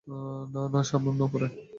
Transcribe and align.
না 0.53 0.61
না 0.73 0.81
সামান্য 0.83 1.19
উপরে। 1.23 1.47